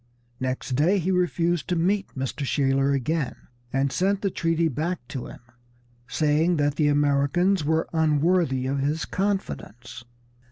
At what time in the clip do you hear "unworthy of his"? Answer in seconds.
7.93-9.05